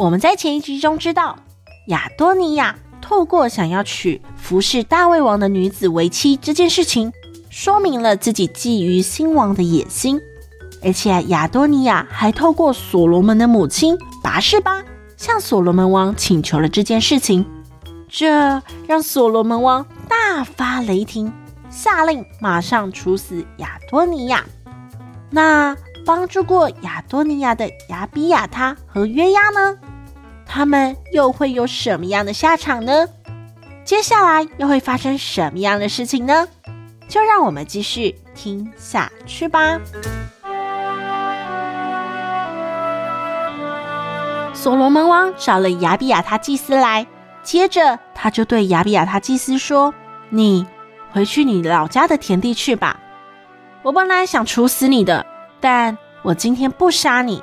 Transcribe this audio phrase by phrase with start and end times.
[0.00, 1.36] 我们在前一集中知道，
[1.88, 7.12] 亚多尼亚透过想要娶服侍大卫王的女子为妻这件事情，
[7.50, 10.18] 说明了自己觊觎新王的野心。
[10.82, 14.82] 而且亚多尼亚还透过所罗门的母亲拔士巴
[15.18, 17.44] 向所罗门王请求了这件事情，
[18.08, 21.30] 这让所罗门王大发雷霆，
[21.68, 24.46] 下令马上处死亚多尼亚。
[25.28, 25.76] 那
[26.10, 29.78] 帮助过亚多尼亚的亚比亚他和约押呢？
[30.44, 33.06] 他们又会有什么样的下场呢？
[33.84, 36.48] 接下来又会发生什么样的事情呢？
[37.06, 39.78] 就让我们继续听下去吧。
[44.52, 47.06] 所罗门王找了亚比亚他祭司来，
[47.44, 49.94] 接着他就对亚比亚他祭司说
[50.28, 50.66] ：“你
[51.12, 52.98] 回去你老家的田地去吧。
[53.82, 55.24] 我本来想处死你的，
[55.60, 57.42] 但我今天不杀你，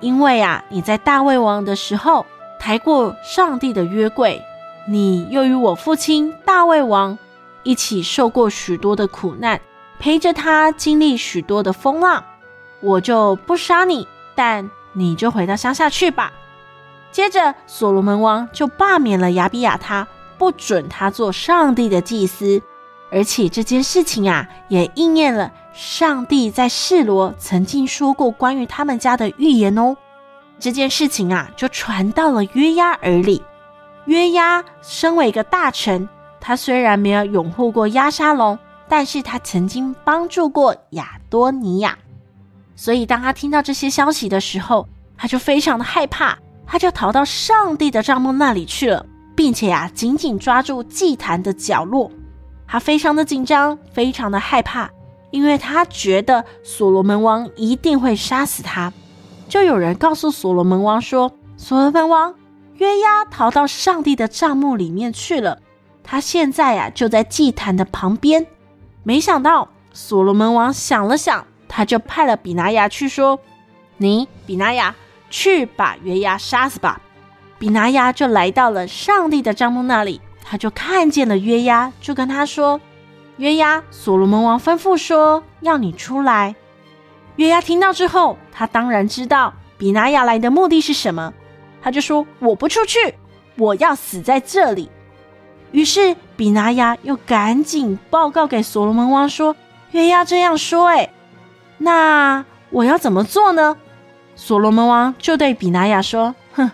[0.00, 2.26] 因为啊，你在大卫王的时候。”
[2.64, 4.40] 抬过上帝的约柜，
[4.86, 7.18] 你又与我父亲大卫王
[7.64, 9.60] 一起受过许多的苦难，
[9.98, 12.22] 陪着他经历许多的风浪，
[12.78, 16.32] 我就不杀你，但你就回到乡下去吧。
[17.10, 20.06] 接着，所罗门王就罢免了亚比亚他，
[20.38, 22.62] 不准他做上帝的祭司，
[23.10, 29.96] 而且这件事情啊，也应验了上帝在示罗曾经说过关于他们家的预言哦。
[30.58, 33.42] 这件事情啊，就传到了约押耳里。
[34.06, 36.08] 约押身为一个大臣，
[36.40, 38.58] 他虽然没有拥护过押沙龙，
[38.88, 41.96] 但是他曾经帮助过亚多尼亚。
[42.74, 46.36] 所以当他听到这些消息的时候，他就非常的害怕，
[46.66, 52.10] 他就逃到上帝的帐幕那里去了，并且啊，紧紧抓住祭坛的角落。
[52.66, 54.90] 他非常的紧张，非常的害怕，
[55.32, 58.92] 因为他觉得所罗门王一定会杀死他。
[59.48, 62.34] 就有人告诉所罗门王说：“所罗门王，
[62.76, 65.58] 约押逃到上帝的帐幕里面去了，
[66.04, 68.46] 他现在呀、就在祭坛的旁边。”
[69.02, 73.40] 没想到所罗门王想了想，他就派了比拿雅去说
[73.98, 74.94] ：“你比拿雅
[75.28, 77.00] 去把约押杀死吧。”
[77.58, 82.80] 比拿雅就来到了上帝的帐幕那里，他就看见了约押，就跟他说
[83.36, 86.54] ：“约押，所罗门王吩咐说要你出来。”
[87.36, 91.32] 约押听到之后，他当然知道比拿雅来的目的是什么，
[91.80, 93.14] 他就说：“我不出去，
[93.56, 94.90] 我要死在这里。”
[95.72, 99.56] 于是比拿雅又赶紧报告给所罗门王说
[99.92, 101.10] ：“约押这样说，哎，
[101.78, 103.78] 那我要怎么做呢？”
[104.36, 106.70] 所罗门王就对比拿雅说：“哼，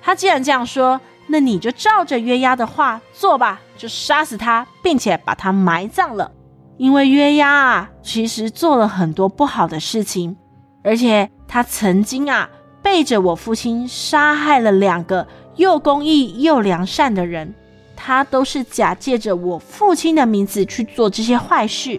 [0.00, 6.30] 他既然这样说，那你就照着约押的话做吧，就杀死他，并且把他埋葬了。”
[6.78, 10.36] 因为约押啊，其实做了很多不好的事情，
[10.84, 12.50] 而且他曾经啊
[12.82, 15.26] 背着我父亲杀害了两个
[15.56, 17.54] 又公义又良善的人，
[17.96, 21.98] 他都是假借着我父亲的名字去做这些坏事。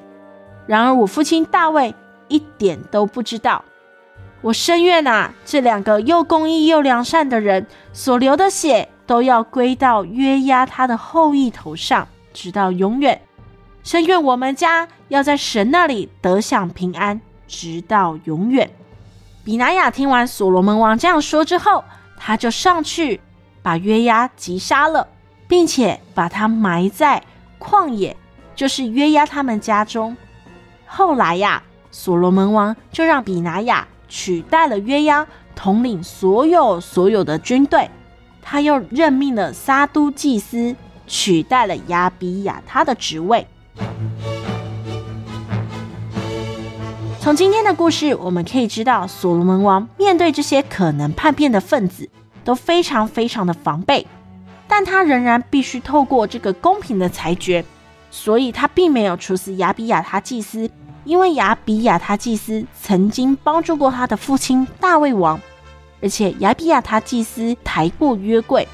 [0.68, 1.96] 然而我父亲大卫
[2.28, 3.66] 一点都不知道。
[4.42, 13.20] 我深愿啊，这两个又公义又良善的人所流的血都要归到约押他的后裔头上，直到永远。
[13.84, 18.70] 深愿我们家要在神那里得享平安，直到永远。
[19.46, 21.84] 比拿雅听完所罗门王这样说之后，
[22.18, 23.22] 他就上去
[23.62, 25.08] 把约押击杀了，
[25.48, 27.24] 并且把他埋在
[27.58, 28.16] 旷野，
[28.56, 30.18] 就是约押他们家中。
[30.86, 35.26] 后来呀，所罗门王就让比拿雅取代了约押，
[35.56, 37.90] 统领所有所有的军队。
[38.50, 40.74] 他又任命了撒都祭司，
[41.06, 43.46] 取代了亚比亚他的职位。
[47.20, 52.10] 从今天的故事，我们可以知道，所罗门王面对这些可能叛变的分子，
[52.46, 54.08] 都非常非常的防备，
[54.66, 57.66] 但他仍然必须透过这个公平的裁决，
[58.10, 60.72] 所以他并没有处死亚比亚他祭司，
[61.04, 65.38] 因为亚比亚他祭司曾经帮助过他的父亲大卫王，
[66.02, 68.68] 而且亚比亚他祭司抬过约柜。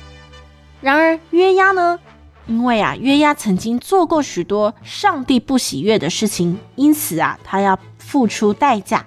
[0.81, 1.99] 然而约押呢？
[2.45, 9.05] 因为啊，约押曾经做过许多上帝不喜悦的事情，因此啊，他要付出代价。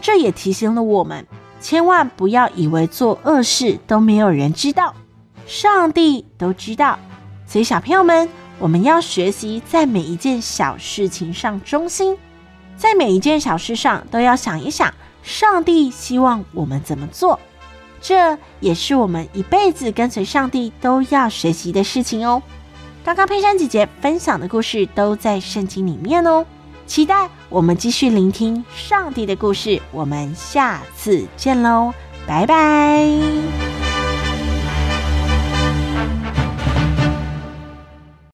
[0.00, 1.24] 这也提醒了我们，
[1.60, 4.92] 千万不要以为做恶事都没有人知道，
[5.46, 6.98] 上帝都知道。
[7.46, 8.28] 所以小朋友们，
[8.58, 12.18] 我们要学习在每一件小事情上忠心，
[12.76, 14.92] 在每一件小事上都要想一想，
[15.24, 17.40] 上帝希望我们怎么做。
[18.00, 22.42] 这也是我们一辈子跟随上帝都要学习的事情哦。
[23.02, 26.44] 刚刚佩珊姐姐分享的故事都在圣经里面哦。
[26.86, 31.94] 期待我们继续聆听上帝的故事，我们下次见喽，
[32.26, 33.73] 拜拜。